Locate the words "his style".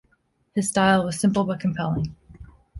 0.55-1.05